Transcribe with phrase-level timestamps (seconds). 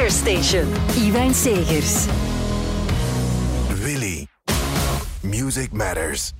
[0.00, 0.66] Rocker Station.
[0.96, 2.08] Iwein Segers.
[3.84, 4.28] Willy.
[5.22, 6.32] Music matters.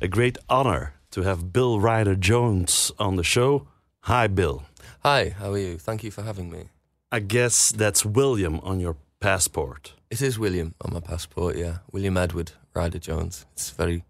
[0.00, 3.68] A great honor to have Bill Ryder Jones on the show.
[4.00, 4.64] Hi, Bill.
[5.04, 5.78] Hi, how are you?
[5.78, 6.70] Thank you for having me.
[7.12, 9.92] I guess that's William on your passport.
[10.10, 11.78] It is William on my passport, yeah.
[11.92, 13.46] William Edward Ryder Jones.
[13.52, 14.02] It's very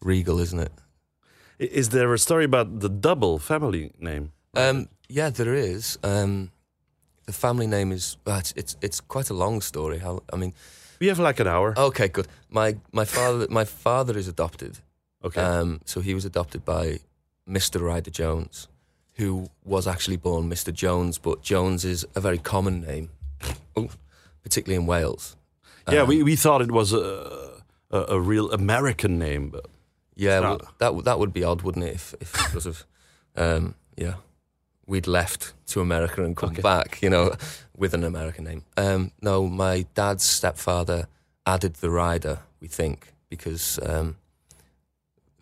[0.00, 0.72] regal, isn't it?
[1.58, 4.30] Is there a story about the double family name?
[4.54, 5.98] Um, yeah, there is.
[6.04, 6.52] Um,
[7.26, 8.16] the family name is.
[8.26, 9.98] Well, it's, it's it's quite a long story.
[9.98, 10.52] How I mean,
[11.00, 11.74] We have like an hour.
[11.76, 12.26] okay, good.
[12.48, 14.78] My my father my father is adopted.
[15.24, 15.40] okay.
[15.42, 17.00] Um, so he was adopted by
[17.48, 17.80] Mr.
[17.80, 18.68] Ryder Jones,
[19.18, 20.72] who was actually born Mr.
[20.72, 23.08] Jones, but Jones is a very common name,
[24.42, 25.36] particularly in Wales.
[25.90, 29.66] yeah, um, we, we thought it was a, a, a real American name, but
[30.16, 31.94] Yeah, well, that that would be odd, wouldn't it?
[31.94, 32.86] If, if because of,
[33.36, 34.14] um, yeah,
[34.90, 36.62] we'd left to America and come Okay.
[36.62, 37.34] back, you know,
[37.76, 38.62] with an American name.
[38.76, 41.06] Um, no, my dad's stepfather
[41.46, 42.40] added the rider.
[42.60, 44.16] We think because um,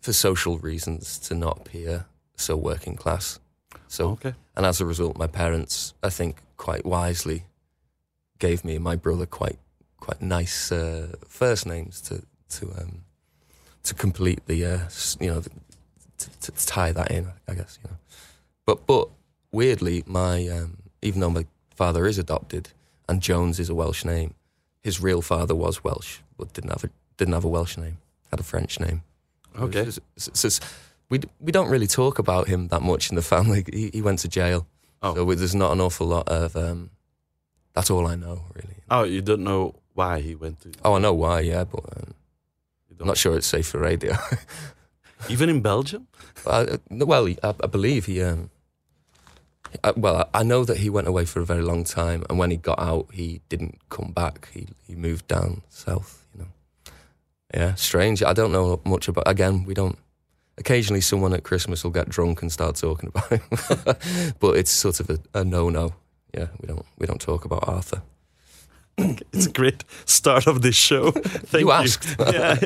[0.01, 2.05] for social reasons to not appear
[2.35, 3.39] so working class.
[3.87, 4.33] So okay.
[4.55, 7.45] and as a result, my parents, I think, quite wisely,
[8.37, 9.57] gave me and my brother quite
[9.99, 13.03] quite nice uh, first names to to um,
[13.83, 14.79] to complete the uh,
[15.19, 15.49] you know the,
[16.19, 17.27] to, to tie that in.
[17.47, 17.97] I guess you know,
[18.65, 19.09] but but
[19.51, 22.69] weirdly, my um, even though my father is adopted
[23.07, 24.33] and Jones is a Welsh name,
[24.81, 27.97] his real father was Welsh but didn't have a didn't have a Welsh name,
[28.31, 29.03] had a French name.
[29.57, 29.79] Okay.
[29.81, 30.59] It's- it's- it's- it's-
[31.09, 33.65] we we don't really talk about him that much in the family.
[33.73, 34.65] He, he went to jail,
[35.01, 35.15] Oh.
[35.15, 36.55] so we- there's not an awful lot of.
[36.55, 36.91] Um,
[37.73, 38.75] that's all I know, really.
[38.89, 40.69] Oh, you don't know why he went to.
[40.83, 42.13] Oh, I know why, yeah, but um,
[42.99, 44.15] I'm don't- sure it's safe for radio.
[45.29, 46.07] Even in Belgium?
[46.45, 48.21] I, uh, well, I, I believe he.
[48.21, 48.49] Um,
[49.83, 52.51] I, well, I, know that he went away for a very long time, and when
[52.51, 54.49] he got out, he didn't come back.
[54.53, 56.25] He he moved down south.
[56.33, 56.91] You know,
[57.53, 58.23] yeah, strange.
[58.23, 59.27] I don't know much about.
[59.27, 59.97] Again, we don't.
[60.57, 64.99] Occasionally, someone at Christmas will get drunk and start talking about him, but it's sort
[64.99, 65.93] of a, a no-no.
[66.33, 68.01] Yeah, we don't we don't talk about Arthur.
[69.31, 71.11] It's a great start of this show.
[71.11, 72.15] Thank You asked.
[72.19, 72.57] yeah.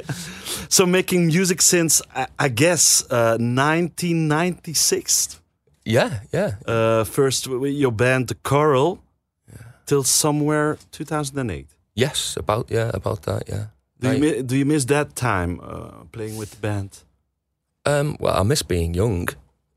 [0.70, 5.40] So making music since I, I guess uh, 1996.
[5.86, 6.56] Yeah, yeah.
[6.68, 9.00] Uh, first your band The Coral
[9.86, 11.68] till somewhere 2008.
[11.96, 13.44] Yes, about yeah, about that.
[13.50, 13.66] Yeah.
[14.00, 17.04] Do you, I- do you miss that time uh, playing with the band?
[17.86, 19.28] Um, well, I miss being young.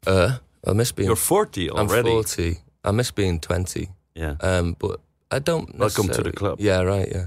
[0.06, 1.09] Uh, I miss being.
[1.09, 2.09] You're 40 already.
[2.11, 2.59] I'm 40.
[2.84, 3.89] I miss being 20.
[4.15, 4.37] Yeah.
[4.41, 5.00] Um, but
[5.31, 5.77] I don't.
[5.77, 6.61] Welcome to the club.
[6.61, 7.09] Yeah, right.
[7.12, 7.27] Yeah.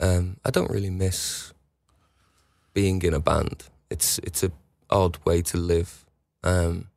[0.00, 1.52] Um, I don't really miss
[2.72, 3.64] being in a band.
[3.90, 4.50] It's it's a
[4.90, 6.04] odd way to live.
[6.42, 6.88] Um,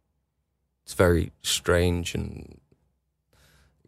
[0.88, 2.62] it's very strange and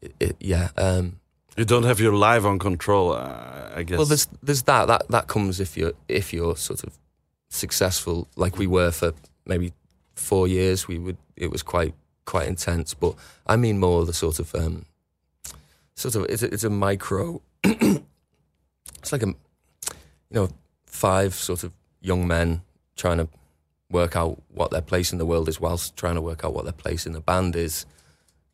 [0.01, 0.67] it, it, yeah.
[0.75, 1.21] Um,
[1.55, 3.97] You don't have your life on control, uh, I guess.
[3.97, 6.99] well, there's there's that that that comes if you're if you're sort of
[7.47, 9.13] successful, like we were for
[9.45, 9.71] maybe
[10.13, 10.89] four years.
[10.89, 11.93] We would it was quite
[12.25, 13.15] quite intense, but
[13.47, 14.85] I mean more the sort of um,
[15.95, 17.41] sort of it's a, it's a micro.
[17.63, 19.35] it's like a you
[20.31, 20.49] know
[20.85, 21.71] five sort of
[22.01, 22.61] young men
[22.97, 23.29] trying to
[23.91, 26.63] work out what their place in the world is, whilst trying to work out what
[26.63, 27.85] their place in the band is,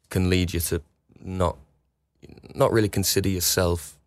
[0.10, 0.82] can lead you to
[1.22, 1.58] not
[2.54, 4.00] not really consider yourself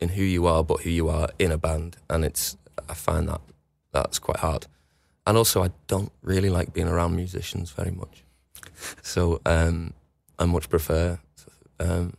[0.00, 2.56] in who you are, but who you are in a band, and it's
[2.88, 3.40] I find that
[3.92, 4.66] that's quite hard.
[5.26, 8.24] And also, I don't really like being around musicians very much,
[9.02, 9.94] so um,
[10.38, 11.18] I much prefer
[11.80, 12.14] um,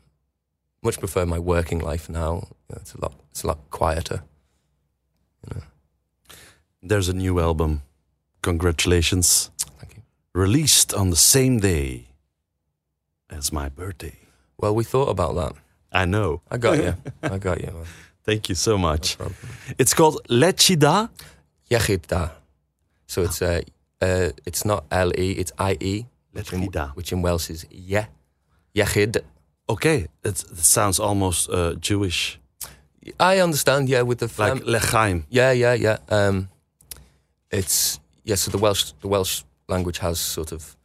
[0.81, 2.47] much prefer my working life now.
[2.69, 4.23] You know, it's a lot it's a lot quieter.
[6.81, 7.81] There's a new album.
[8.45, 9.49] Congratulations.
[9.79, 10.01] Thank you.
[10.33, 12.05] Released on the same day
[13.29, 14.17] as my birthday.
[14.59, 15.53] Well, we thought about that.
[15.91, 16.41] I know.
[16.51, 16.93] I got you.
[17.23, 17.71] I got you.
[17.73, 17.85] Man.
[18.23, 19.17] Thank you so much.
[19.19, 19.31] No.
[19.79, 21.09] It's called Lechida.
[21.71, 22.29] Iechyd-Da.
[23.07, 23.61] So it's uh,
[24.01, 26.05] uh, it's not L E, it's I E,
[26.35, 26.95] Lechida.
[26.95, 28.05] which in Welsh is yeah.
[28.75, 29.21] Yechid.
[29.67, 32.39] Okay, it, it sounds almost uh, Jewish.
[33.19, 33.89] I understand.
[33.89, 35.23] Yeah, with the Like Lechaim.
[35.29, 35.97] yeah, yeah, yeah.
[36.09, 36.49] Um,
[37.51, 38.35] it's yeah.
[38.35, 40.75] So the Welsh the Welsh language has sort of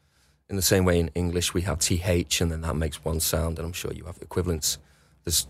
[0.49, 3.59] in the same way in English we have th and then that makes one sound,
[3.59, 4.79] and I'm sure you have equivalents.
[5.25, 5.47] There's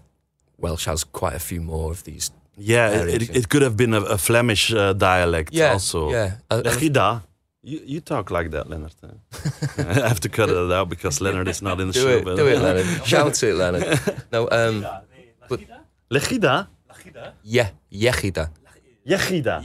[0.59, 2.31] Welsh has quite a few more of these.
[2.57, 6.11] Yeah, it, Areas, it, it could have been a, a Flemish uh, dialect Yeah, also.
[6.11, 6.33] yeah.
[6.51, 7.23] Uh, uh, Lechida.
[7.63, 8.95] You, you talk like that, Leonard.
[9.79, 12.09] I have to cut it out because Leonard is not in the do show.
[12.09, 12.87] it, but- do it, Leonard.
[13.07, 13.85] Shout it, Leonard.
[14.33, 14.85] No, um,
[16.11, 16.67] Lechida?
[17.43, 18.47] yeah, Iechyd-Da.
[19.07, 19.61] Iechyd-Da.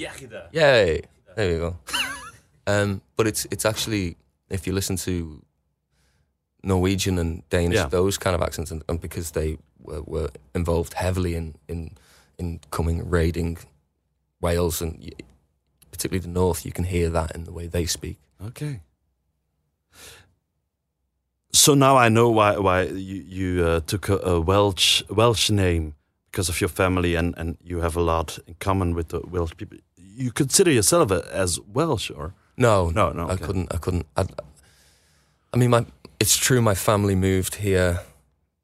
[0.51, 1.01] Yay!
[1.35, 1.77] There you go.
[2.67, 4.17] um, but it's it's actually
[4.49, 5.41] if you listen to
[6.63, 7.87] Norwegian and Danish, Yeah.
[7.89, 11.91] those kind of accents, and, and because they were, were involved heavily in in
[12.37, 13.57] in coming raiding
[14.41, 15.13] Wales and
[15.91, 16.65] particularly the north.
[16.65, 18.17] You can hear that in the way they speak.
[18.41, 18.81] Okay.
[21.51, 25.93] So now I know why why you you uh, took a, a Welsh Welsh name
[26.31, 29.55] because of your family and and you have a lot in common with the Welsh
[29.57, 29.77] people.
[30.15, 33.73] You consider yourself as Welsh, or No, No, no, I couldn't.
[33.73, 34.05] I couldn't.
[34.15, 34.23] I,
[35.53, 35.85] I mean, my
[36.19, 36.61] it's true.
[36.61, 37.99] My family moved here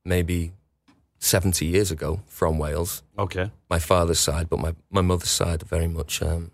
[0.06, 0.52] maybe
[1.20, 3.04] seventy years ago from Wales.
[3.18, 6.52] okay, My father's side, but my my mother's side very much um,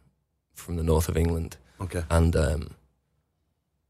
[0.54, 1.58] from the north of England.
[1.82, 2.70] okay, and um,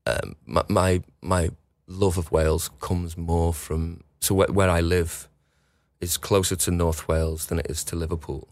[0.05, 1.49] um, my, my my
[1.87, 5.27] love of Wales comes more from so where, where I live
[6.01, 8.47] is closer to North Wales than it is to Liverpool,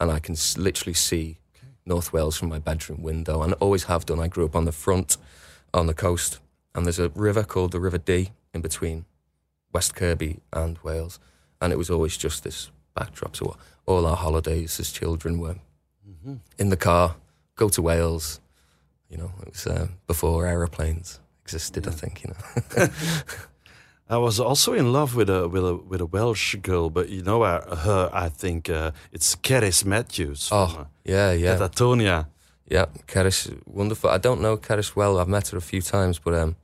[0.00, 1.38] and I can s- literally see
[1.84, 4.20] North Wales from my bedroom window, and always have done.
[4.20, 5.16] I grew up on the front,
[5.74, 6.38] on the coast,
[6.74, 9.04] and there's a river called the River Dee in between
[9.72, 11.18] West Kirby and Wales,
[11.60, 13.36] and it was always just this backdrop.
[13.36, 13.56] So
[13.86, 15.56] all our holidays as children were
[16.58, 17.16] in the car,
[17.56, 18.40] go to Wales.
[19.08, 21.86] You know, it was uh, before aeroplanes existed.
[21.86, 22.86] I think you know.
[24.12, 27.22] I was also in love with a with a with a Welsh girl, but you
[27.22, 28.10] know her.
[28.12, 30.50] I think uh, it's Cerys Matthews.
[30.52, 32.26] oh, yeah, uh, yeah, Catatonia.
[32.68, 32.86] yeah.
[33.06, 34.10] Cerys, wonderful.
[34.10, 35.18] I don't know Cerys well.
[35.18, 36.56] I've met her a few times, but um,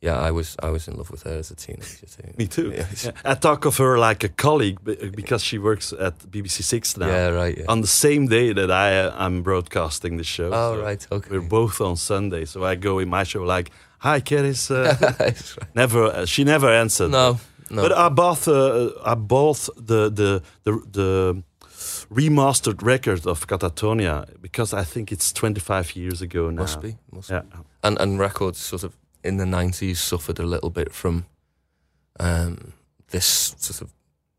[0.00, 2.32] yeah, I was I was in love with her as a teenager too.
[2.38, 2.72] Me too.
[2.72, 4.78] Yeah, Yeah, I talk of her like a colleague
[5.14, 7.06] because she works at BBC Six now.
[7.06, 7.56] yeah, right.
[7.56, 7.66] Yeah.
[7.68, 10.50] On the same day that I uh, I'm broadcasting the show.
[10.52, 11.06] oh, so right.
[11.12, 11.30] Okay.
[11.30, 13.70] We're both on Sunday, so I go in my show like,
[14.06, 15.56] "Hi, Cerys." Uh, right.
[15.74, 17.10] never, uh, she never answered.
[17.10, 17.38] No,
[17.70, 17.82] no.
[17.82, 21.42] But I both uh, I bought the the the the
[22.14, 26.62] remastered record of Catatonia because I think it's 25 years ago now.
[26.62, 26.96] must be.
[27.12, 27.42] Must Yeah.
[27.42, 27.56] be.
[27.82, 28.92] And and records sort of
[29.24, 31.24] in the nineties suffered a little bit from
[32.20, 32.72] um,
[33.10, 33.92] this sort of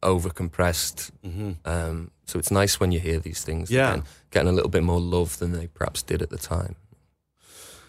[0.03, 1.11] over compressed.
[1.23, 3.69] hmm Um, so it's nice when you hear these things.
[3.71, 3.91] Yeah.
[3.93, 6.75] again, getting a little bit more love than they perhaps did at the time.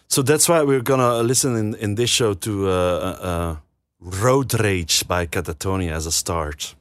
[0.09, 3.57] So that's why we're gonna listen in in this show to uh, uh, uh,
[4.01, 6.75] Road Rage by Catatonia as a start.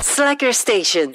[0.00, 1.12] Slacker Station.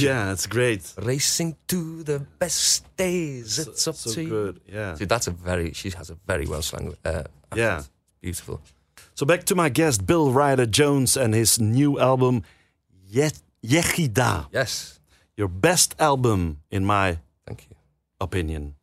[0.08, 0.92] Yeah, it's great.
[1.02, 3.58] Racing to the best days.
[3.58, 4.28] It's up so to you.
[4.28, 4.60] good.
[4.66, 4.94] Yeah.
[4.98, 5.72] Dude, that's a very.
[5.72, 6.98] She has a very Welsh language.
[7.04, 7.22] Uh.
[7.54, 7.82] Yeah.
[8.20, 8.60] beautiful.
[9.14, 12.42] So back to my guest, Bill Ryder Jones, and his new album,
[13.08, 13.30] Ye-
[13.64, 14.44] Iechyd-Da.
[14.52, 15.00] Yes,
[15.36, 17.76] Your best album, in my thank you.
[18.20, 18.74] opinion.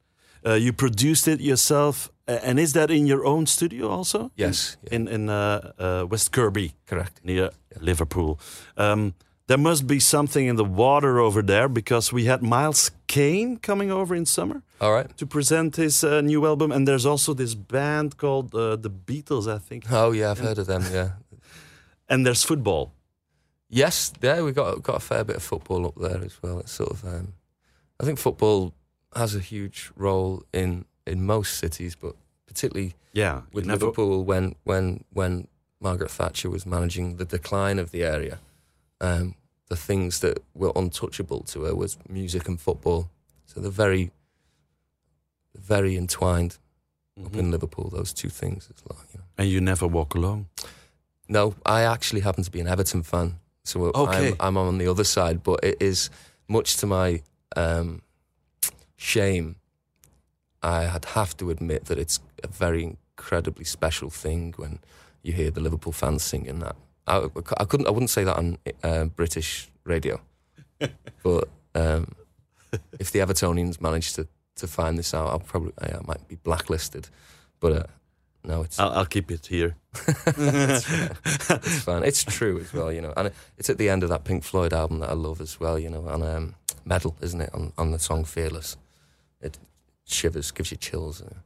[0.45, 4.31] Uh, you produced it yourself, and is that in your own studio also?
[4.35, 7.19] Yes, yeah, In in uh, uh, West Kirby, correct.
[7.23, 8.37] near Liverpool.
[8.77, 9.13] Um,
[9.47, 13.91] there must be something in the water over there because we had Miles Kane coming
[13.91, 15.15] over in summer All right.
[15.17, 19.47] to present his uh, new album, and there's also this band called uh, the Beatles,
[19.47, 20.83] I think, Oh yeah, I've heard of them.
[20.91, 21.09] Yeah.
[22.09, 22.91] and there's football.
[23.69, 26.59] Yes, yeah, we got got a fair bit of football up there as well.
[26.59, 27.33] It's sort of, um,
[27.99, 28.73] I think football
[29.15, 32.15] has a huge role in in most cities, but
[32.47, 35.47] particularly Yeah, with Liverpool when when when
[35.79, 38.39] Margaret Thatcher was managing the decline of the area,
[39.01, 39.35] um,
[39.69, 43.09] the things that were untouchable to her was music and football.
[43.45, 44.11] So they're very
[45.55, 46.57] very entwined
[47.25, 47.39] up Mhm.
[47.39, 47.89] in Liverpool.
[47.89, 48.67] Those two things.
[48.69, 49.25] It's like, you know.
[49.37, 50.47] And you never walk alone.
[51.27, 54.29] No, I actually happen to be an Everton fan, so Okay.
[54.39, 55.41] I'm, I'm on the other side.
[55.43, 56.09] But it is
[56.47, 57.23] much to my
[57.55, 58.01] um,
[58.97, 59.55] shame.
[60.61, 64.79] I had have to admit that it's a very incredibly special thing when
[65.23, 66.75] you hear the Liverpool fans singing that.
[67.07, 70.19] I, I couldn't, I wouldn't say that on uh, British radio,
[71.23, 72.13] but um,
[72.99, 77.09] if the Evertonians manage to, to find this out, I'll probably I might be blacklisted.
[77.59, 77.83] But uh,
[78.43, 79.75] no, it's I'll, I'll keep it here.
[80.27, 82.03] it's fun.
[82.03, 83.13] It's true as well, you know.
[83.17, 85.77] And it's at the end of that Pink Floyd album that I love as well,
[85.79, 86.07] you know.
[86.07, 87.49] And um, Meddle, isn't it?
[87.53, 88.77] On, on the song Fearless,
[89.41, 89.57] it
[90.05, 91.19] shivers, gives you chills.
[91.21, 91.37] you know.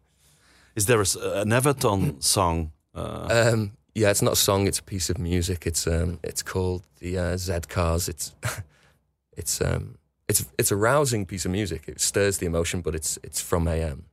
[0.76, 2.72] Is there a an Everton song?
[2.96, 5.68] Uh, Um, yeah, it's not a song; it's a piece of music.
[5.68, 8.08] It's um, it's called the uh, Z Cars.
[8.08, 8.34] It's
[9.38, 9.98] it's um,
[10.30, 11.84] it's it's a rousing piece of music.
[11.88, 14.06] It stirs the emotion, but it's it's from a um,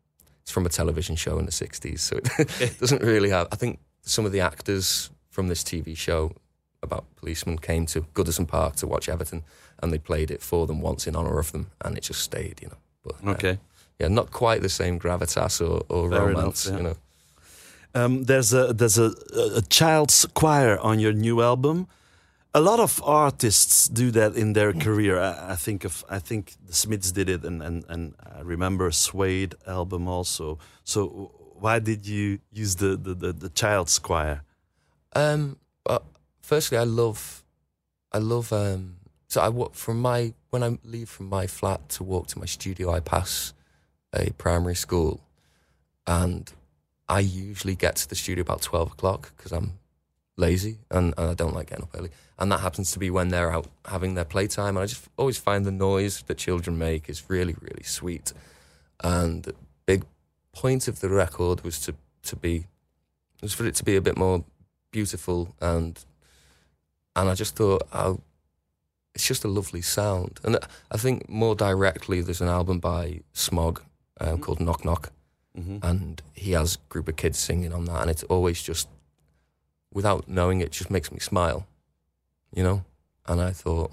[0.43, 2.17] it's from a television show in the '60s, so
[2.61, 3.47] it doesn't really have.
[3.53, 6.33] I think some of the actors from this TV show
[6.83, 9.45] about policemen came to Goodison Park to watch Everton,
[9.81, 12.61] and they played it for them once in honour of them, and it just stayed,
[12.61, 12.79] you know.
[13.05, 13.59] But uh, okay.
[14.01, 16.83] yeah, not quite the same gravitas or, or romance, enough, yeah.
[16.83, 16.97] you know.
[17.97, 19.15] Um, there's a there's a,
[19.57, 21.89] a child's choir on your new album.
[22.53, 25.19] A lot of artists do that in their career.
[25.19, 28.87] I, I think of I think the Smiths did it, and and and I remember
[28.87, 30.59] a Suede album also.
[30.85, 34.43] So why did you use the the the, the child's choir?
[35.15, 36.01] Um, uh,
[36.43, 37.45] firstly, I love,
[38.13, 38.53] I love.
[38.53, 42.39] Um, so I walk from my when I leave from my flat to walk to
[42.39, 42.93] my studio.
[42.93, 43.55] I pass
[44.13, 45.21] a primary school,
[46.07, 46.53] and
[47.09, 49.79] I usually get to the studio about twelve o'clock because I'm
[50.37, 52.11] lazy and, and I don't like getting up early.
[52.39, 54.77] And that happens to be when they're out having their playtime.
[54.77, 58.33] And I just always find the noise that children make is really, really sweet.
[59.03, 59.55] And the
[59.87, 60.05] big
[60.53, 61.95] point of the record was to,
[62.25, 62.67] to be
[63.43, 64.45] was for it to be a bit more
[64.91, 66.05] beautiful and
[67.15, 68.21] and I just thought oh,
[69.15, 70.41] it's just a lovely sound.
[70.45, 70.59] And
[70.91, 73.83] I think more directly there's an album by Smog
[74.21, 75.11] um, called Knock Knock
[75.57, 75.79] Mhm.
[75.83, 78.89] and he has a group of kids singing on that and it's always just
[79.93, 81.67] without knowing it just makes me smile
[82.55, 82.85] you know
[83.27, 83.91] and i thought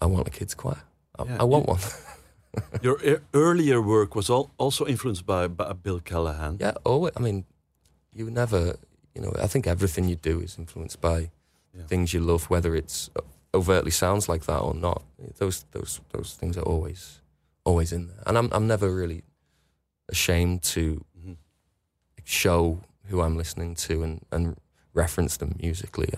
[0.00, 0.82] i want a kids choir
[1.18, 1.80] i, Yeah, I want you- one
[2.82, 6.56] Your e- earlier work was al- also influenced by, by Bill Callahan.
[6.60, 7.44] yeah always i mean
[8.14, 8.76] you never
[9.14, 11.30] you know i think everything you do is influenced by
[11.76, 11.86] Yeah.
[11.86, 13.10] things you love whether it's
[13.52, 15.02] overtly sounds like that or not
[15.38, 17.20] those those those things are always
[17.64, 19.22] always in there and i'm i'm never really
[20.08, 21.36] ashamed to Mhm.
[22.24, 24.56] show who i'm listening to and and
[24.94, 26.08] reference them musically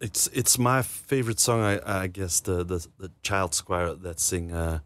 [0.00, 1.60] It's it's my favorite song.
[1.60, 4.50] I, I guess the, the the child's choir that sing.
[4.52, 4.78] Uh,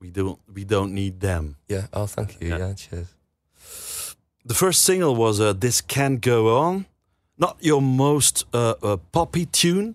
[0.00, 1.56] we don't we don't need them.
[1.68, 1.86] Yeah.
[1.92, 2.48] Oh, thank you.
[2.50, 2.58] Yeah.
[2.58, 2.74] Yeah.
[2.74, 3.06] cheers.
[4.44, 6.84] The first single was uh, "This Can't Go On,"
[7.36, 9.94] not your most uh, uh, poppy tune.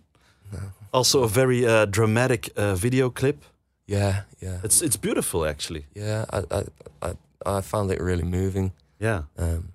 [0.92, 3.44] Also a very uh, dramatic uh, video clip.
[3.88, 4.22] Yeah.
[4.41, 4.60] Yeah.
[4.63, 5.86] It's it's beautiful actually.
[5.96, 6.25] yeah.
[6.32, 6.63] I, I
[7.01, 7.13] I
[7.46, 8.74] I found it really moving.
[9.00, 9.24] Yeah.
[9.38, 9.72] Um,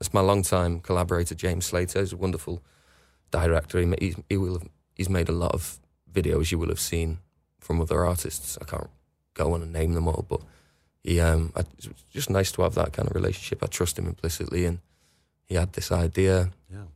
[0.00, 2.00] it's my long-time collaborator James Slater.
[2.00, 2.60] He's a wonderful
[3.30, 3.78] director.
[3.80, 5.78] He, he's, he will have, he's made a lot of
[6.12, 7.18] videos you will have seen
[7.60, 8.58] from other artists.
[8.60, 8.90] I can't
[9.34, 10.40] go on and name them all, but
[11.02, 13.62] he um, I, it's just nice to have that kind of relationship.
[13.62, 14.80] I trust him implicitly, and
[15.46, 16.50] he had this idea.
[16.70, 16.86] Yeah.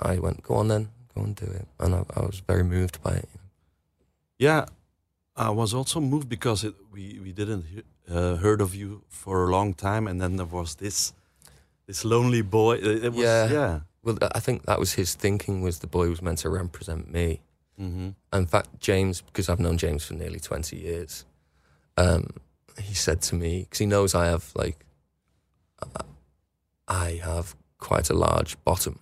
[0.00, 3.02] I went, go on then, go and do it, and I, I was very moved
[3.02, 3.28] by it.
[4.38, 4.66] Yeah,
[5.38, 7.64] I was also moved because it, we we didn't
[8.10, 11.12] uh, heard of you for a long time, and then there was this
[11.86, 12.76] this lonely boy.
[12.76, 13.50] It, was, Yeah.
[13.52, 15.62] yeah, Well, I think that was his thinking.
[15.62, 17.40] Was the boy was meant to represent me,
[17.78, 21.24] hmm In fact, James, because I've known James for nearly 20 years,
[21.96, 22.24] um,
[22.82, 24.84] he said to me, because he knows I have, like,
[26.88, 28.98] I have quite a large bottom.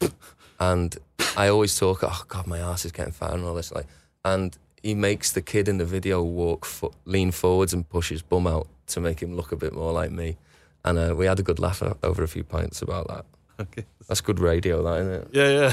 [0.60, 0.96] and
[1.36, 3.72] I always talk, oh, God, my ass is getting fat and all this.
[3.72, 3.86] like,
[4.24, 8.22] And he makes the kid in the video walk, fo- lean forwards and push his
[8.22, 10.36] bum out to make him look a bit more like me.
[10.84, 13.24] And uh, we had a good laugh over a few pints about that.
[13.60, 13.84] Okay.
[14.08, 15.28] That's good radio, that, isn't it?
[15.32, 15.72] Yeah,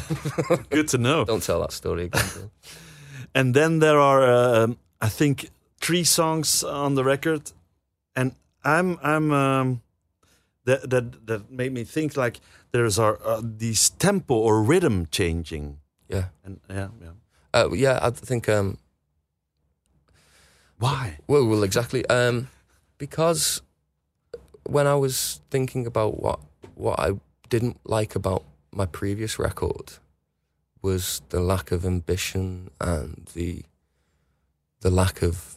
[0.49, 0.57] yeah.
[0.69, 1.23] Good to know.
[1.23, 2.51] Don't tell that story again.
[3.35, 7.51] And then there are, um, I think, three songs on the record,
[8.15, 8.31] and
[8.63, 9.81] I'm I'm um,
[10.63, 12.39] that that that made me think like
[12.71, 15.77] there's are uh, these tempo or rhythm changing,
[16.09, 16.29] yeah.
[16.43, 17.11] and yeah, yeah.
[17.53, 18.77] Uh, yeah, I think um,
[20.79, 21.17] Why?
[21.27, 22.05] Well, well, exactly.
[22.07, 22.49] Um,
[22.97, 23.61] because
[24.63, 26.39] when I was thinking about what
[26.75, 27.13] what I
[27.49, 29.93] didn't like about my previous record
[30.81, 33.63] was the lack of ambition and the
[34.81, 35.55] the lack of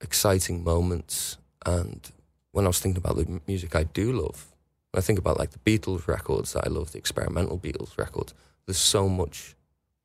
[0.00, 1.38] exciting moments.
[1.64, 2.10] And
[2.50, 4.52] when I was thinking about the music I do love,
[4.90, 8.34] when I think about like the Beatles records that I love, the experimental Beatles records,
[8.66, 9.54] there's so much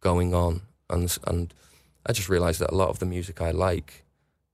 [0.02, 1.54] going on, and and
[2.06, 4.04] I just realised that a lot of the music I like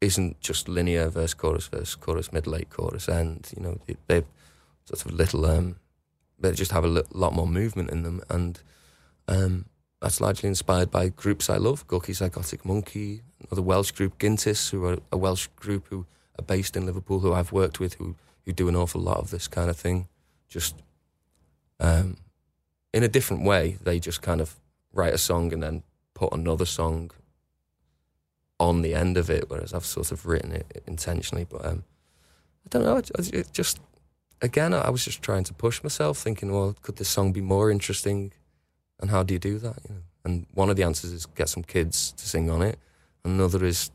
[0.04, 3.52] isn't just linear verse chorus verse chorus mid late chorus end.
[3.56, 4.26] You know, they- they're
[4.86, 5.46] sort of little.
[5.46, 5.78] Um,
[6.40, 8.60] they just have a lot more movement in them, and
[9.28, 9.66] um,
[10.02, 14.84] that's largely inspired by groups I love: Gorky's Zygotic Mynci, another Welsh group, Gintis, who
[14.86, 16.06] are a Welsh group who
[16.38, 19.30] are based in Liverpool, who I've worked with, who who do an awful lot of
[19.30, 20.08] this kind of thing.
[20.50, 20.76] Just
[21.80, 22.18] um,
[22.94, 24.60] in a different way, they just kind of
[24.92, 27.12] write a song and then put another song
[28.64, 31.46] on the end of it, whereas I've sort of written it intentionally.
[31.50, 31.84] But um,
[32.66, 32.98] I don't know.
[32.98, 33.80] It, it just
[34.42, 37.72] again, I was just trying to push myself, thinking, well, could this song be more
[37.72, 38.34] interesting?
[39.00, 39.78] And how do you do that?
[39.88, 40.02] You know?
[40.26, 42.78] And one of the answers is get some kids to sing on it.
[43.26, 43.92] Another is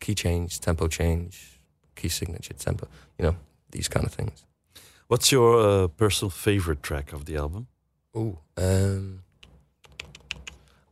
[0.00, 1.60] key change, tempo change,
[1.94, 2.88] key signature, tempo.
[3.18, 3.36] You know,
[3.70, 4.44] these kind of things.
[5.08, 7.66] What's your uh, personal favorite track of the album?
[8.14, 9.22] Oh, um,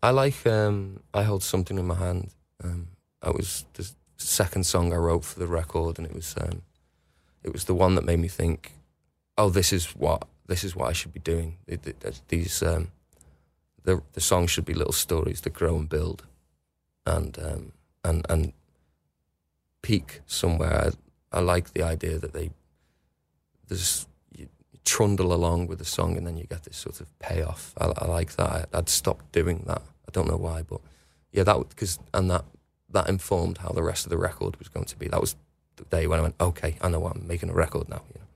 [0.03, 2.31] I like um, I hold something in my hand.
[2.63, 2.89] Um,
[3.25, 6.63] that was the second song I wrote for the record, and it was um,
[7.43, 8.73] it was the one that made me think,
[9.37, 11.57] oh, this is what this is what I should be doing.
[12.29, 12.89] These um,
[13.83, 16.27] the the songs should be little stories that grow and build,
[17.07, 17.73] and um,
[18.05, 18.53] and and
[19.83, 20.91] peak somewhere.
[21.33, 22.51] I, I like the idea that they
[23.69, 24.07] there's
[24.37, 24.49] you,
[24.85, 27.73] trundle along with the song and then you get this sort of payoff.
[27.79, 28.51] I, I like that.
[28.51, 29.83] I, I'd stopped doing that.
[30.09, 30.81] I don't know why, but
[31.33, 32.45] yeah, that because and that
[32.95, 35.09] that informed how the rest of the record was going to be.
[35.09, 35.37] That was
[35.77, 38.03] the day when I went, okay, I know what I'm making a record now.
[38.15, 38.27] You know.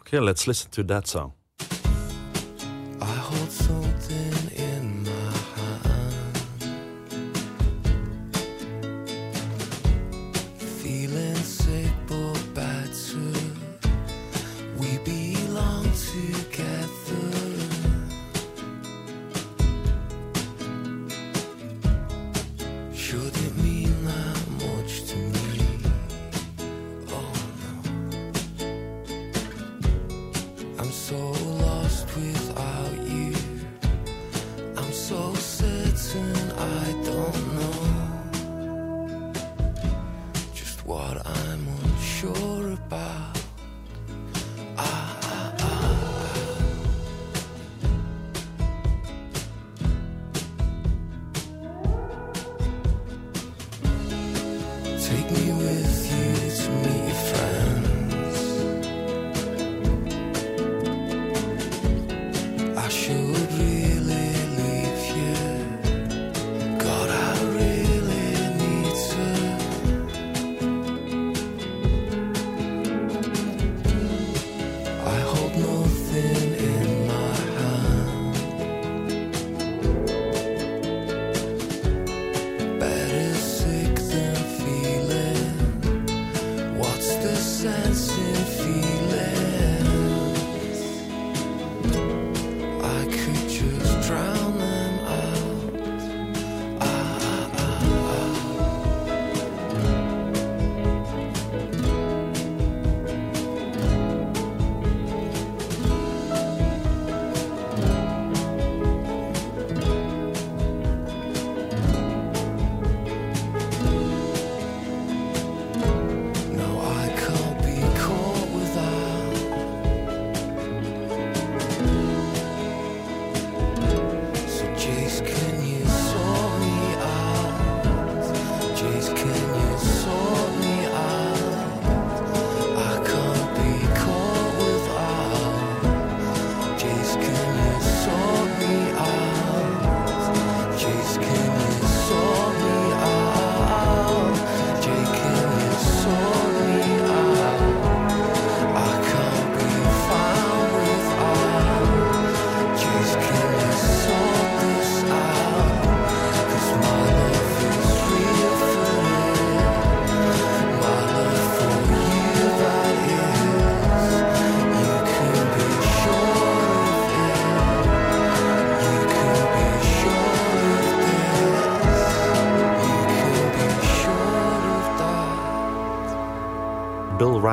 [0.00, 1.32] Okay, let's listen to that song.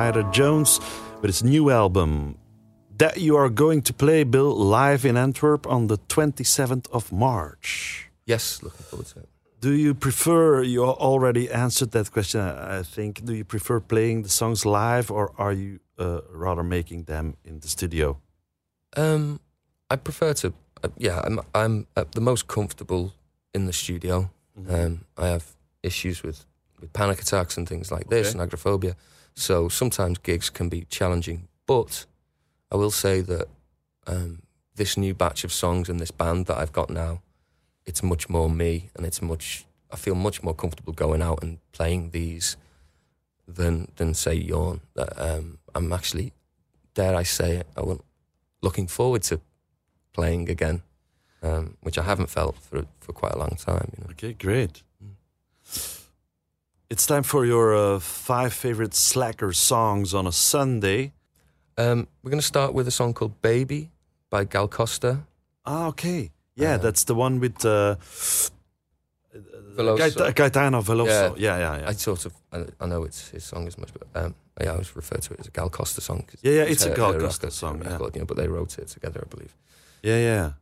[0.08, 0.80] Ryder Jones
[1.20, 2.38] with his new album.
[2.96, 8.08] That you are going to play, Bill, live in Antwerp on the 27th of March.
[8.24, 9.28] Yes, looking forward to it.
[9.60, 13.22] Do you prefer, you already answered that question, I think.
[13.22, 17.60] Do you prefer playing the songs live or are you uh, rather making them in
[17.60, 18.16] the studio?
[18.96, 19.40] Um,
[19.90, 20.54] I prefer to.
[20.82, 21.40] Uh, yeah, I'm.
[21.54, 23.12] I'm uh, the most comfortable
[23.52, 24.30] in the studio.
[24.70, 25.44] Um, I have
[25.82, 26.46] issues with,
[26.80, 28.96] with panic attacks and things like this and agoraphobia.
[29.38, 31.46] So sometimes gigs can be challenging.
[31.64, 32.06] But
[32.72, 33.46] I will say that
[34.04, 34.42] um,
[34.74, 37.22] this new batch of songs and this band that I've got now,
[37.86, 39.64] it's much more me, and it's much.
[39.92, 42.56] I feel much more comfortable going out and playing these
[43.46, 44.80] than than say Yawn.
[44.94, 46.32] That, Um, I'm actually,
[46.94, 48.02] dare I say it, I want
[48.60, 49.40] looking forward to
[50.12, 50.82] playing again,
[51.42, 53.92] um, which I haven't felt for for quite a long time.
[53.96, 54.10] You know.
[54.10, 54.82] Okay, great.
[56.90, 61.12] It's time for your uh, five favorite Slacker songs on a Sunday.
[61.76, 63.90] Um, we're going to start with a song called "Baby"
[64.30, 65.20] by Gal Costa.
[65.66, 66.30] Ah, okay.
[66.56, 67.96] Yeah, Uh, that's the one with uh,
[69.76, 69.98] Veloso.
[69.98, 71.36] Gaeta- Caetano Veloso.
[71.38, 71.56] Yeah.
[71.56, 71.88] Yeah, yeah, yeah.
[71.88, 74.96] I sort of I, I know it's his song as much, but um, I always
[74.96, 76.24] refer to it as a Gal Costa song.
[76.26, 77.92] 'cause Yeah, yeah, it's a her- Gal Costa record- song, yeah.
[77.92, 79.54] record, you know, but they wrote it together, I believe.
[80.02, 80.52] Yeah, yeah.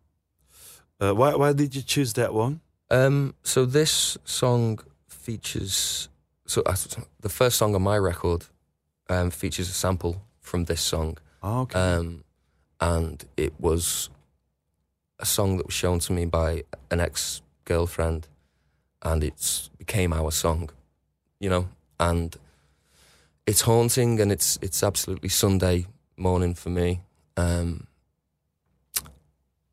[1.01, 2.61] Uh, why, why did you choose that one?
[2.91, 6.09] Um, so this song features
[6.46, 6.76] so uh,
[7.20, 8.46] the first song on my record
[9.09, 11.18] um, features a sample from this song.
[11.42, 11.78] Oh, okay.
[11.78, 12.24] Um,
[12.80, 14.11] and it was
[15.18, 18.28] a song that was shown to me by an ex girlfriend,
[19.02, 20.70] and it became our song,
[21.40, 21.68] you know.
[21.98, 22.37] And
[23.46, 27.00] it's haunting, and it's it's absolutely Sunday morning for me.
[27.37, 27.87] Um,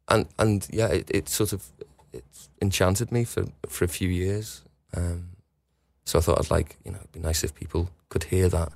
[0.08, 1.66] and and yeah, it, it sort of
[2.12, 2.24] it
[2.62, 4.64] enchanted me for for a few years.
[4.96, 5.33] Um,
[6.06, 8.72] so I thought I'd like you know it'd be nice if people could hear that.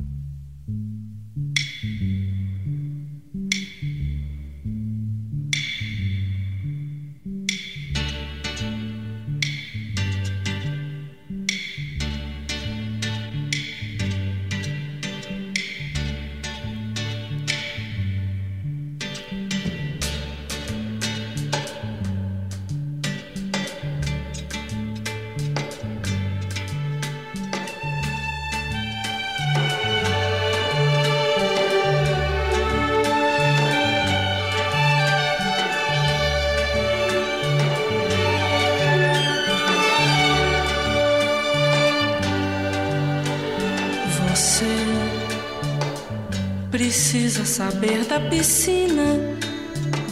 [47.58, 49.18] Saber da piscina,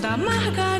[0.01, 0.74] da margarina,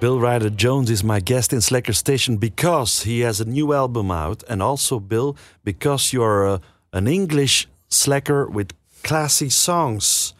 [0.00, 4.10] Bill Ryder Jones is my guest in Slacker Station because he has a new album
[4.10, 6.58] out, and also Bill because you're uh,
[6.92, 10.34] an English slacker with classy songs.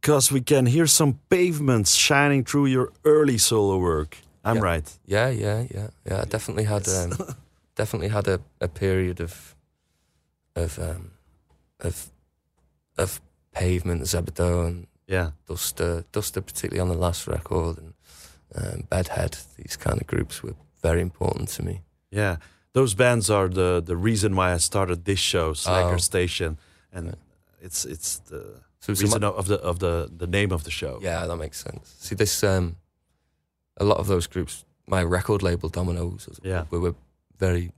[0.00, 4.18] Because we can hear some pavements shining through your early solo work.
[4.44, 4.62] I'm Yeah.
[4.62, 4.98] right.
[5.06, 6.20] Yeah, yeah, yeah, yeah.
[6.22, 7.12] I definitely had um,
[7.76, 9.54] definitely had a, a period of
[10.56, 11.12] of um,
[11.80, 12.10] of
[12.98, 13.20] of
[13.52, 15.30] pavement, Sebadoh and Yeah.
[15.48, 17.93] Duster, Duster, particularly on the last record, and
[18.56, 19.36] um, Bedhead.
[19.56, 21.80] These kind of groups were very important to me.
[22.10, 22.36] Yeah,
[22.72, 25.98] those bands are the the reason why I started this show, Slacker Oh.
[25.98, 26.58] Station,
[26.92, 27.16] and
[27.60, 30.98] it's it's the So, so reason of the of the the name of the show.
[31.02, 31.94] yeah, that makes sense.
[31.98, 32.76] See, this um,
[33.76, 34.64] a lot of those groups.
[34.86, 36.64] My record label, Dominoes, Yeah.
[36.70, 36.94] we were
[37.38, 37.70] very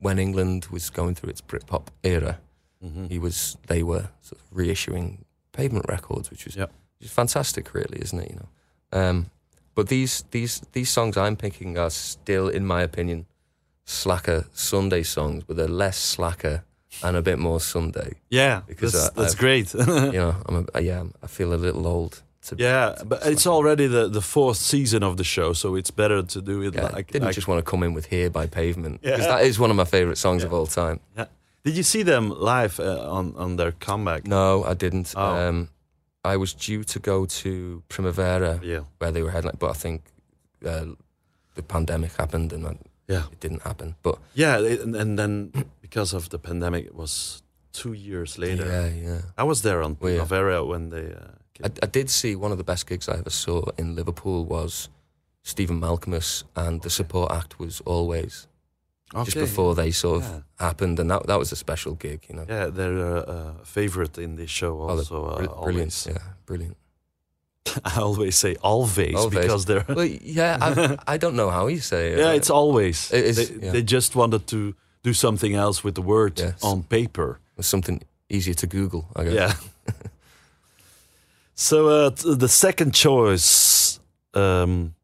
[0.00, 2.38] when England was going through its Britpop era.
[2.84, 3.08] Mhm.
[3.10, 5.18] he was they were sort of reissuing
[5.52, 6.70] pavement records, which was Yep.
[6.98, 8.30] which is fantastic, really, isn't it?
[8.30, 8.48] You know,
[9.00, 9.30] um,
[9.76, 13.26] but these these these songs I'm picking are still, in my opinion,
[13.84, 16.64] slacker Sunday songs, but they're less slacker
[17.02, 18.14] and a bit more Sunday.
[18.30, 19.74] Yeah, Because, that's, uh, that's great.
[19.74, 22.22] You know, I'm a, yeah, I feel a little old.
[22.46, 26.22] To, yeah, but it's already the the fourth season of the show, so it's better
[26.22, 26.94] to do it yeah, like.
[26.94, 29.36] I didn't like- just want to come in with "Here" by Pavement because Yeah.
[29.36, 31.00] that is one of my favorite songs of all time.
[31.16, 31.26] Yeah.
[31.64, 34.26] Did you see them live uh, on on their comeback?
[34.26, 35.12] No, I didn't.
[35.16, 35.48] Oh.
[35.48, 35.68] Um,
[36.32, 40.02] I was due to go to Primavera Yeah, where they were headlining, but I think
[40.64, 40.86] uh,
[41.54, 42.64] the pandemic happened and
[43.08, 43.94] yeah, it didn't happen.
[44.02, 48.66] But yeah, and, and then because of the pandemic, it was two years later.
[48.66, 49.20] yeah, yeah.
[49.38, 50.16] I was there on Oh, yeah.
[50.24, 51.12] Primavera when they.
[51.12, 51.32] Uh,
[51.64, 54.88] I, I did see one of the best gigs I ever saw in Liverpool was
[55.42, 58.46] Stephen Malkmus, and the support act was Alvvays
[59.14, 59.40] just okay.
[59.40, 60.40] before they sort of Yeah.
[60.66, 62.44] happened, and that that was a special gig, you know.
[62.48, 65.24] Yeah, they're uh, a favorite in this show Oh, also.
[65.24, 66.06] uh, brilliant, always.
[66.06, 66.76] yeah, brilliant.
[67.84, 69.38] I always say always, Always.
[69.40, 69.84] because they're.
[69.88, 72.18] Well, yeah, I, I don't know how you say it.
[72.18, 73.12] yeah, it's always.
[73.12, 73.72] It is, they, yeah.
[73.72, 76.62] they just wanted to do something else with the word Yes.
[76.62, 77.38] on paper.
[77.60, 79.34] Something easier to Google, I guess.
[79.34, 79.54] Yeah.
[81.54, 84.00] so uh, the second choice,
[84.34, 84.94] um,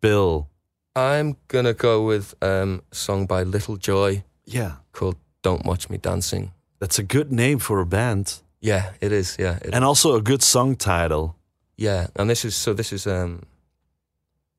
[0.00, 0.48] Bill.
[0.96, 5.98] I'm gonna go with um, a song by Little Joy Yeah, called "Don't Watch Me
[5.98, 9.36] Dancing." that's a good name for a band, Yeah, it is.
[9.38, 11.34] Yeah, it, and also a good song title.
[11.76, 12.08] yeah.
[12.16, 12.74] And this is so.
[12.74, 13.42] This is um,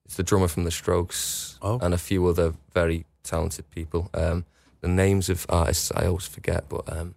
[0.05, 1.79] it's the drummer from the Strokes Oh.
[1.81, 4.09] and a few other very talented people.
[4.13, 4.45] Um,
[4.81, 7.15] the names of artists I always forget, but um,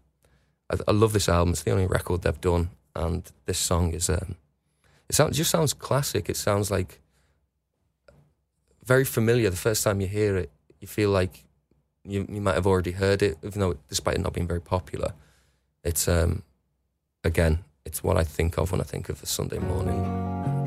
[0.71, 1.53] I, I love this album.
[1.53, 4.37] It's the only record they've done, and this song is um,
[5.09, 6.29] it sounds just sounds classic.
[6.31, 7.01] It sounds like
[8.89, 9.51] very familiar.
[9.51, 11.45] The first time you hear it, you feel like
[12.05, 15.13] you you might have already heard it, even though despite it not being very popular.
[15.85, 16.43] It's um,
[17.23, 20.58] again, it's what I think of when I think of a Sunday morning.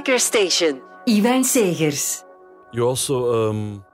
[0.00, 0.80] Slacker Station.
[1.06, 2.24] Iwein Segers.
[2.72, 3.84] You also um,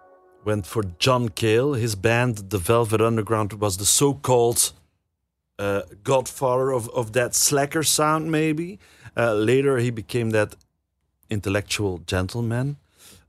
[0.45, 1.73] went for John Cale.
[1.73, 4.73] His band, the Velvet Underground, was the so-called
[5.59, 8.31] uh, godfather of, of that slacker sound.
[8.31, 8.79] Maybe
[9.17, 10.55] uh, later he became that
[11.29, 12.77] intellectual gentleman.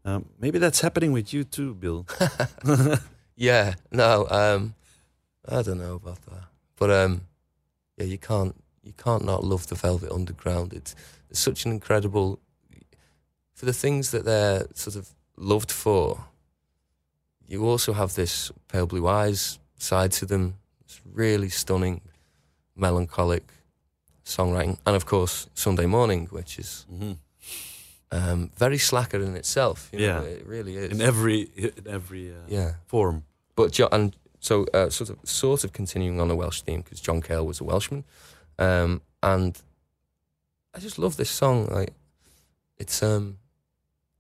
[0.06, 2.06] Um, maybe that's happening with you too, Bill.
[3.40, 4.74] Yeah, no, um,
[5.48, 7.22] I don't know about that, but um,
[7.96, 10.74] yeah, you can't you can't not love the Velvet Underground.
[10.74, 10.96] It's,
[11.30, 12.40] it's such an incredible
[13.58, 16.26] for the things that they're sort of loved for.
[17.48, 20.54] You also have this pale blue eyes side to them.
[20.86, 22.02] It's really stunning,
[22.76, 23.44] melancholic
[24.24, 26.86] songwriting, and of course Sunday Morning, which is
[28.12, 29.90] um, very slacker in itself.
[29.92, 30.22] You know, Yeah.
[30.22, 30.92] it really is.
[30.92, 32.74] in every in every uh, yeah.
[32.86, 33.24] form.
[33.56, 37.02] But Jo- and so uh, sort of sort of continuing on the Welsh theme because
[37.02, 38.04] John Cale was a Welshman,
[38.60, 39.60] um, and
[40.76, 41.68] I just love this song.
[41.68, 41.94] Like
[42.78, 43.38] it's um,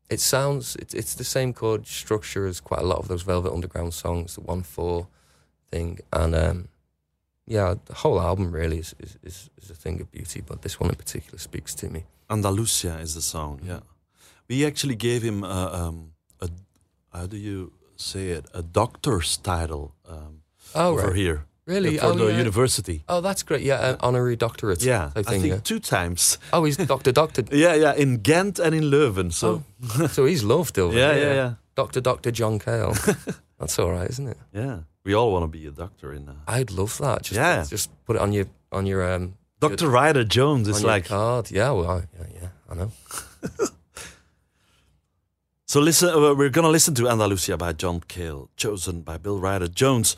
[0.09, 3.51] it sounds it's it's the same chord structure as quite a lot of those Velvet
[3.53, 5.07] Underground songs, the one four
[5.71, 6.67] thing, and um,
[7.45, 10.41] yeah, the whole album really is, is is is a thing of beauty.
[10.41, 12.05] But this one in particular speaks to me.
[12.29, 13.59] Andalucia is the song.
[13.63, 13.79] Yeah,
[14.49, 16.49] we actually gave him a, um, a
[17.13, 18.45] how do you say it?
[18.53, 20.41] A doctor's title um,
[20.75, 21.15] Oh, over right.
[21.15, 21.45] here.
[21.67, 21.97] Really?
[21.97, 22.37] for Oh, the yeah.
[22.37, 23.03] university.
[23.09, 23.61] Oh, that's great.
[23.61, 24.81] Yeah, an honorary doctorate.
[24.81, 25.59] Yeah, type I think yeah.
[25.59, 26.37] two times.
[26.53, 27.43] Oh, he's Doctor Doctor.
[27.51, 29.31] Yeah, yeah, in Ghent and in Leuven.
[29.33, 29.63] So
[30.09, 32.93] so he's loved over yeah, yeah, yeah, Doctor Doctor John Cale.
[33.59, 34.37] That's all right, isn't it?
[34.53, 34.79] yeah.
[35.03, 36.27] We all want to be a doctor in.
[36.27, 37.21] Uh, I'd love that.
[37.23, 37.63] Just, Yeah.
[37.69, 39.87] just put it on your on your um Dr.
[39.89, 41.49] Ryder Jones on is like card.
[41.49, 42.91] Yeah, well, I, yeah, yeah, I know.
[45.65, 45.79] so.
[45.79, 50.17] Listen, uh, we're gonna listen to Andalucia by John Cale, chosen by Bill Ryder Jones.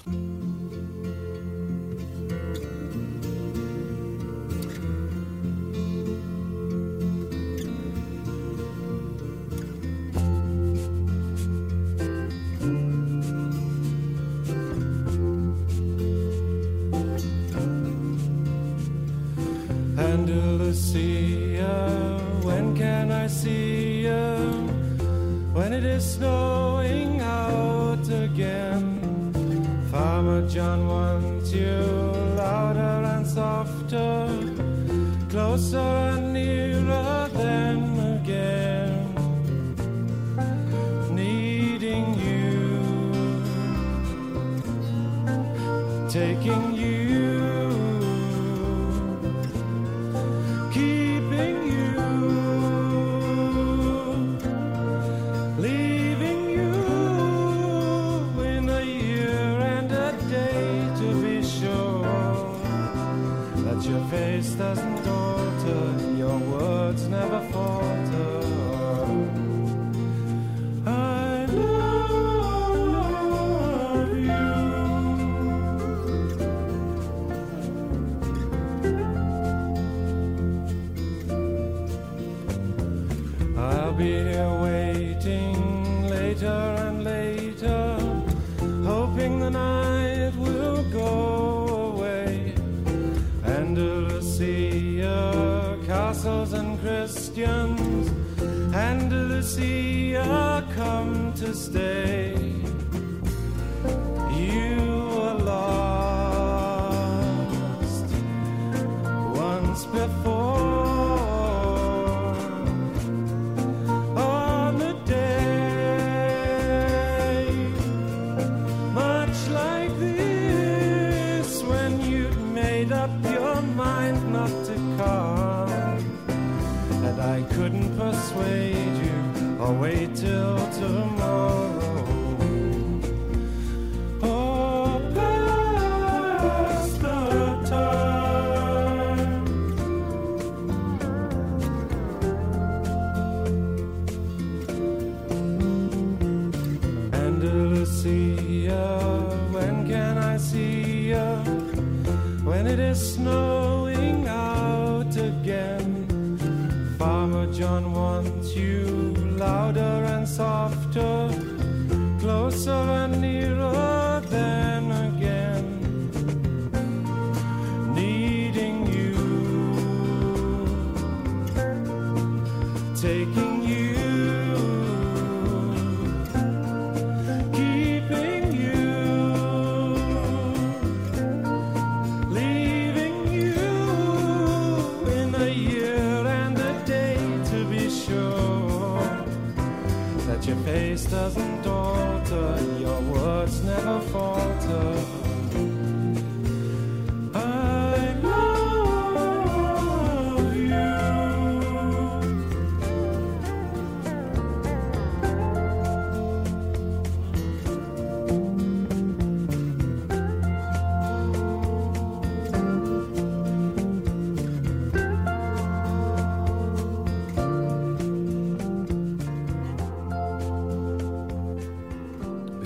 [25.79, 28.83] It is snowing out again.
[29.89, 31.79] Farmer John wants you
[32.35, 34.27] louder and softer,
[35.29, 36.18] closer and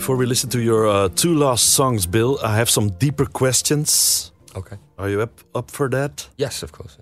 [0.03, 4.33] Before we listen to your uh, two last songs, Bill, I have some deeper questions.
[4.53, 4.75] Okay.
[4.97, 6.27] Are you up, up for that?
[6.35, 6.97] Yes, of course.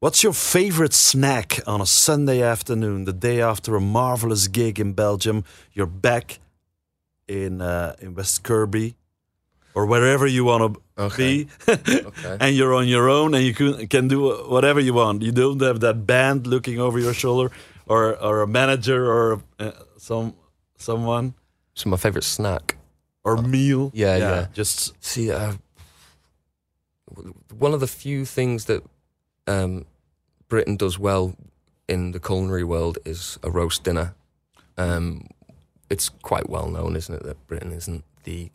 [0.00, 4.94] What's your favorite snack on a Sunday afternoon, the day after a marvelous gig in
[4.94, 5.44] Belgium?
[5.74, 6.38] You're back
[7.28, 8.94] in uh, in West Kirby
[9.74, 11.44] or wherever you want to Okay.
[11.44, 11.48] be,
[12.06, 12.36] Okay.
[12.40, 15.20] and you're on your own, and you can, can do whatever you want.
[15.20, 17.50] You don't have that band looking over your shoulder,
[17.86, 20.32] or or a manager, or uh, some
[20.78, 21.34] someone,
[21.78, 22.76] So my favorite snack.
[23.24, 23.90] or meal.
[23.94, 24.46] yeah, yeah.
[24.52, 25.52] Just See, uh,
[27.56, 28.82] one of the few things that
[29.46, 29.84] um,
[30.48, 31.34] Britain does well
[31.88, 34.14] in the culinary world is a roast dinner.
[34.76, 35.28] Um,
[35.90, 38.50] it's quite well known, isn't it, that Britain isn't the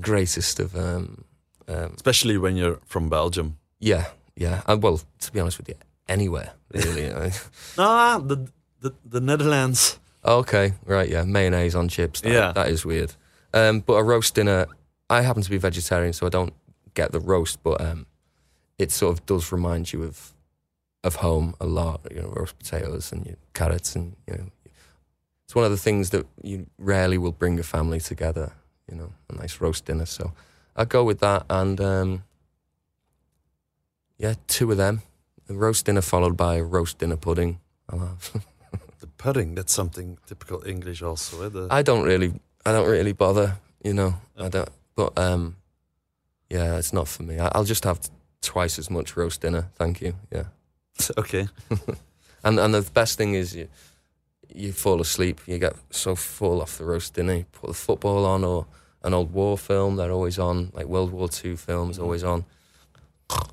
[0.00, 0.76] greatest of.
[0.76, 1.24] Um,
[1.68, 3.58] um, especially when you're from Belgium.
[3.80, 4.06] yeah,
[4.36, 4.62] yeah.
[4.66, 5.74] Uh, well, to be honest with you,
[6.08, 7.10] anywhere really.
[7.12, 7.32] I-
[7.78, 8.48] Ah, the
[8.80, 9.98] the, the Netherlands.
[10.24, 11.24] Okay, right, yeah.
[11.24, 12.20] Mayonnaise on chips.
[12.20, 12.52] That, Yeah.
[12.52, 13.14] That is weird.
[13.52, 14.66] Um, but a roast dinner,
[15.10, 16.54] I happen to be vegetarian, so I don't
[16.94, 18.06] get the roast, but um,
[18.78, 20.32] it sort of does remind you of
[21.04, 22.06] of home a lot.
[22.10, 24.46] You know, roast potatoes and your carrots, and you know,
[25.44, 28.52] it's one of the things that you rarely will bring a family together.
[28.90, 30.06] You know, a nice roast dinner.
[30.06, 30.32] So
[30.76, 32.24] I go with that, and um,
[34.18, 35.02] yeah, two of them.
[35.48, 37.58] A roast dinner followed by a roast dinner pudding.
[37.90, 38.44] I'll have.
[39.02, 39.56] The pudding.
[39.56, 41.42] That's something typical English, also.
[41.44, 41.48] Eh?
[41.48, 42.32] The, I don't really,
[42.64, 44.14] I don't really bother, you know.
[44.38, 45.56] I don't, but um,
[46.48, 47.40] yeah, it's not for me.
[47.40, 50.14] I, I'll just have t- twice as much roast dinner, thank you.
[50.30, 50.44] Yeah,
[51.18, 51.48] okay.
[52.44, 53.66] and and the best thing is you,
[54.54, 55.40] you fall asleep.
[55.46, 57.34] You get so full off the roast dinner.
[57.34, 58.66] You put the football on or
[59.02, 59.96] an old war film.
[59.96, 62.44] They're always on, like World War Two films, always on.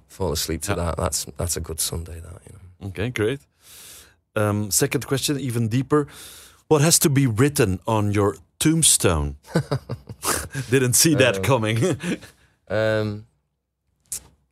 [0.07, 0.75] Fall asleep to Yeah.
[0.75, 0.97] that.
[0.97, 2.19] That's that's a good Sunday.
[2.19, 2.87] That you know.
[2.89, 3.39] Okay, great.
[4.39, 6.07] Um, second question, even deeper.
[6.67, 9.37] What has to be written on your tombstone?
[10.69, 11.77] Didn't see that Um, coming.
[12.71, 13.25] Um,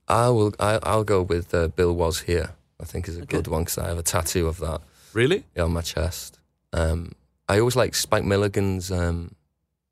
[0.08, 0.52] I will.
[0.60, 2.56] I, I'll go with uh, Bill was here.
[2.82, 4.82] I think is a good one because I have a tattoo of that.
[5.14, 5.44] really?
[5.56, 6.40] yeah, on my chest.
[6.74, 7.12] Um,
[7.48, 8.92] I always like Spike Milligan's.
[8.92, 9.36] Um,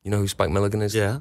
[0.04, 0.96] you know who Spike Milligan is?
[0.96, 1.20] Yeah.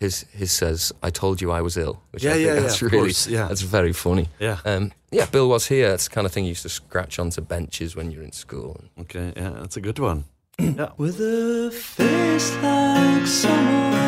[0.00, 2.60] His his says, "I told you I was ill," which Yeah, I think yeah, yeah,
[2.60, 3.48] that's of really course, yeah.
[3.48, 4.28] that's very funny.
[4.38, 4.58] Yeah.
[4.64, 5.92] Um, yeah, Bill was here.
[5.94, 8.80] It's the kind of thing you used to scratch onto benches when you're in school.
[9.00, 10.24] Okay, yeah, that's a good one.
[10.58, 10.90] yeah.
[10.98, 13.98] With a face like summer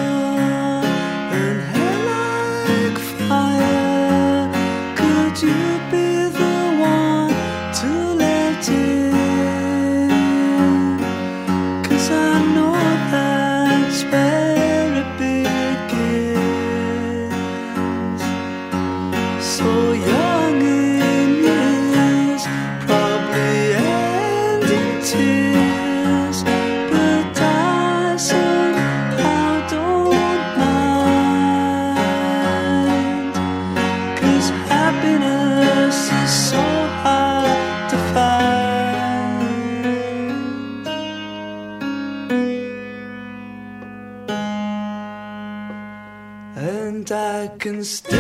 [47.85, 48.20] still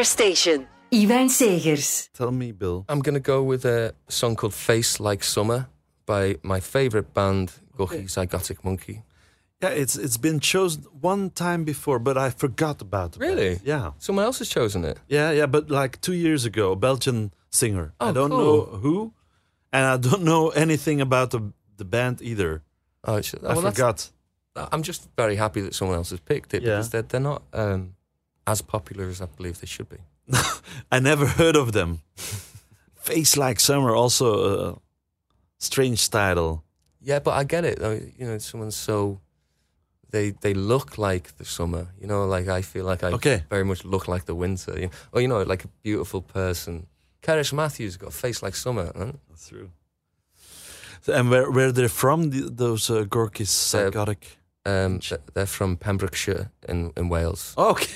[0.00, 0.08] begins.
[0.08, 0.66] Station.
[0.92, 2.08] Iwein Segers.
[2.12, 2.84] Tell me, Bill.
[2.88, 5.68] I'm going to go with a song called Face Like Summer
[6.06, 9.02] by my favorite band, Gorky's Zygotic Mynci.
[9.62, 13.20] Yeah, it's it's been chosen one time before, but I forgot about it.
[13.20, 13.60] Really?
[13.62, 13.92] Yeah.
[13.98, 14.98] Someone else has chosen it.
[15.06, 17.92] Yeah, yeah, but like two years ago, a Belgian singer.
[18.00, 18.38] Oh, I don't cool.
[18.38, 19.12] know who,
[19.72, 22.62] and I don't know anything about the the band either.
[23.04, 24.10] Oh, it's, I well, forgot.
[24.56, 26.70] I'm just very happy that someone else has picked it Yeah.
[26.76, 27.94] because they're, they're not um,
[28.50, 29.98] as popular as I believe they should be.
[30.92, 32.00] I never heard of them.
[32.94, 34.26] Face like summer, also
[34.70, 34.78] a
[35.58, 36.62] strange title.
[37.00, 37.82] Yeah, but I get it.
[37.82, 39.20] I mean, you know, someone's so
[40.10, 41.86] they they look like the summer.
[42.00, 43.42] You know, like I feel like I Okay.
[43.50, 44.74] very much look like the winter.
[44.78, 44.92] You know?
[45.12, 46.86] Or you know, like a beautiful person.
[47.22, 48.92] Cerys Matthews got a face like summer.
[48.96, 49.12] Huh?
[49.28, 49.70] That's true.
[51.02, 52.30] So, and where where they're from?
[52.30, 54.38] The, those uh, Gorky's Uh, psychotic.
[54.66, 55.00] Um,
[55.34, 57.54] they're from Pembrokeshire in, in Wales.
[57.56, 57.94] okay.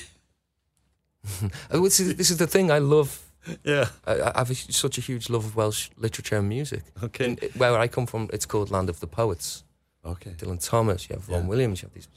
[1.70, 3.20] Uh, This is, this is the thing I love.
[3.64, 3.88] Yeah.
[4.06, 6.82] I, I have a, such a huge love of Welsh literature and music.
[7.02, 7.24] Okay.
[7.26, 9.64] In- where I come from, it's called Land of the Poets.
[10.04, 10.30] Okay.
[10.36, 11.48] Dylan Thomas, you have Ron Yeah.
[11.48, 12.08] Williams, you have these.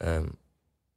[0.00, 0.36] Um,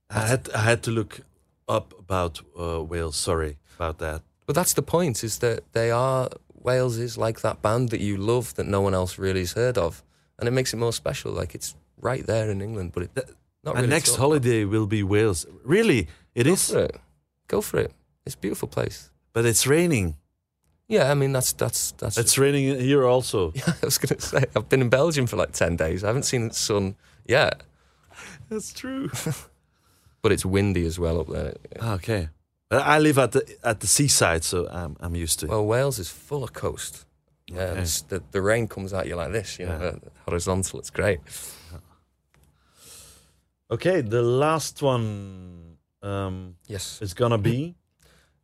[0.09, 1.22] I had I had to look
[1.68, 3.16] up about uh, Wales.
[3.16, 4.22] Sorry about that.
[4.45, 8.18] But that's the point: is that they are Wales is like that band that you
[8.18, 10.03] love that no one else really has heard of,
[10.38, 11.32] and it makes it more special.
[11.32, 13.30] Like it's right there in England, but it
[13.63, 13.88] not really.
[13.88, 15.45] next holiday will be Wales.
[15.63, 16.70] Really, it Go is.
[16.72, 16.95] it.
[17.48, 17.91] Go for it.
[18.26, 19.10] It's a beautiful place.
[19.34, 20.16] But it's raining.
[20.88, 22.18] Yeah, I mean that's that's that's.
[22.18, 23.52] It's raining here also.
[23.56, 26.04] yeah, I was gonna say I've been in Belgium for like ten days.
[26.04, 26.96] I haven't seen the sun
[27.28, 27.64] yet,
[28.50, 29.10] That's true.
[30.22, 31.54] but it's windy as well up there.
[31.96, 32.30] okay.
[32.72, 35.46] I live at the at the seaside, so I'm I'm used to.
[35.46, 35.50] it.
[35.50, 37.06] Well, Wales is full of coast.
[37.48, 37.86] Yeah, Okay.
[38.10, 39.60] the the rain comes at you like this.
[39.60, 39.88] You know, Yeah.
[39.88, 40.80] uh, horizontal.
[40.80, 41.20] It's great.
[43.72, 47.00] Okay, the last one um, Yes.
[47.02, 47.76] is gonna be.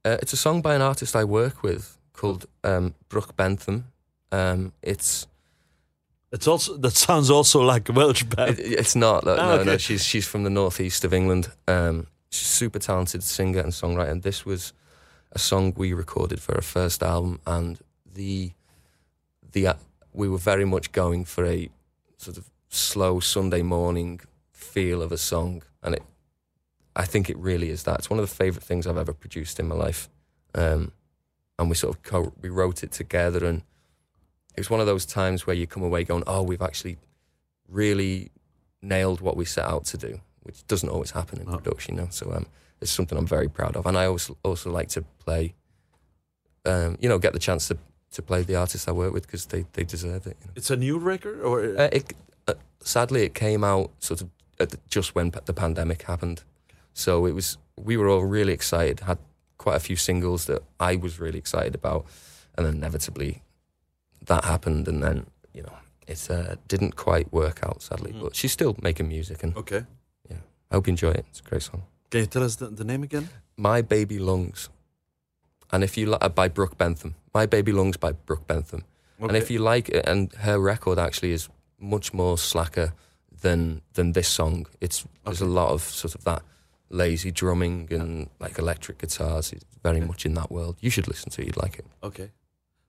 [0.03, 3.85] Uh, it's a song by an artist I work with called um, Brooke Bentham.
[4.31, 5.27] Um, it's
[6.31, 8.57] It's also that sounds also like Welsh band.
[8.57, 11.51] it, it's not no, Ah, no, no she's she's from the northeast of England.
[11.67, 14.09] Um, she's a super talented singer and songwriter.
[14.09, 14.73] And this was
[15.33, 17.77] a song we recorded for her first album, and
[18.11, 18.53] the
[19.51, 19.73] the uh,
[20.13, 21.69] we were very much going for a
[22.17, 24.19] sort of slow Sunday morning
[24.51, 26.01] feel of a song, and it
[26.95, 27.99] I think it really is that.
[27.99, 30.09] It's one of the favorite things I've ever produced in my life.
[30.53, 30.91] Um,
[31.57, 33.61] and we sort of co- we wrote it together, and
[34.55, 36.97] it was one of those times where you come away going, "Oh, we've actually
[37.69, 38.31] really
[38.81, 41.57] nailed what we set out to do," which doesn't always happen in Oh.
[41.57, 42.07] production, you know.
[42.09, 42.47] So um,
[42.81, 45.53] it's something I'm very proud of, and I also also like to play,
[46.65, 47.77] um, you know, get the chance to
[48.11, 50.37] to play the artists I work with because they they deserve it.
[50.41, 50.53] You know?
[50.55, 52.13] It's a new record, or Uh, it,
[52.47, 54.29] uh, sadly, it came out sort of
[54.59, 56.43] at the, just when the pandemic happened.
[56.93, 59.01] So it was we were all really excited.
[59.01, 59.17] Had
[59.57, 62.05] quite a few singles that I was really excited about,
[62.55, 63.43] and then inevitably
[64.25, 65.75] that happened, and then you know
[66.07, 68.13] it uh, didn't quite work out sadly.
[68.13, 68.21] Mm.
[68.21, 69.85] But she's still making music, and Okay.
[70.29, 70.37] Yeah,
[70.69, 71.25] I hope you enjoy it.
[71.29, 71.83] It's a great song.
[72.09, 73.29] Can you tell us the, the name again?
[73.57, 74.69] My Baby Lungs,
[75.71, 77.15] and if you like, uh, by Brooke Bentham.
[77.33, 78.83] My Baby Lungs by Brooke Bentham.
[79.19, 81.47] And if you like it, and her record actually is
[81.79, 82.93] much more slacker
[83.41, 84.65] than than this song.
[84.79, 86.41] It's there's a lot of sort of that
[86.91, 89.53] lazy drumming and like electric guitars.
[89.53, 90.77] It's very much in that world.
[90.81, 91.47] You should listen to it.
[91.47, 91.85] You'd like it.
[92.03, 92.31] Okay.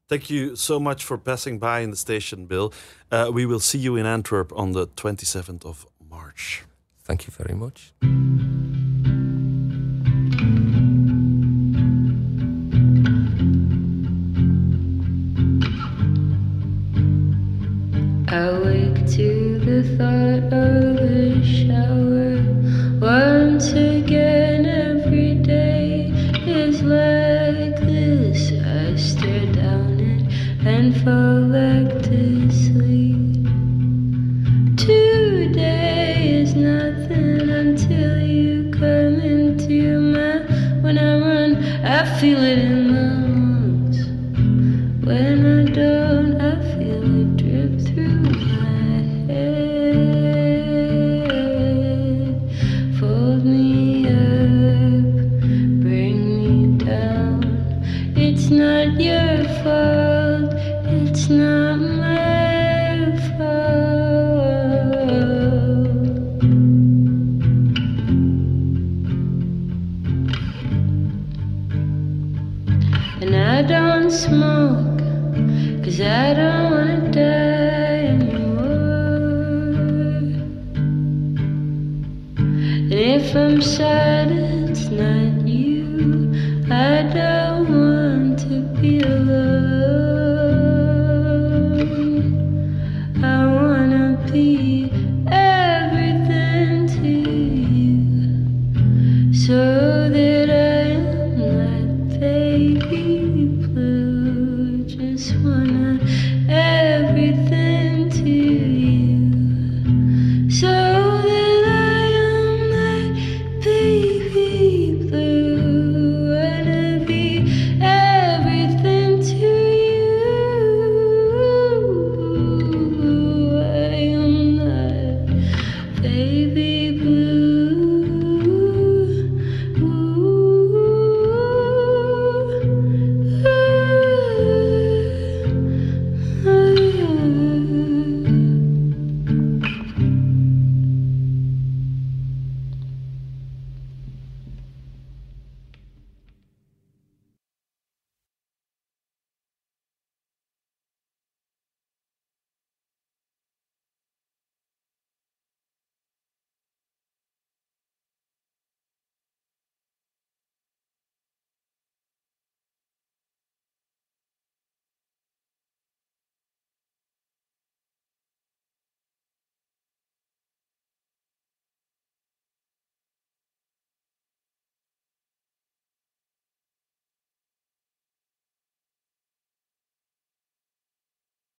[0.08, 2.72] Thank you so much for passing by in the station, Bill.
[3.10, 6.64] Uh, we will see you in Antwerp on the 27th of March.
[7.02, 7.92] Thank you very much.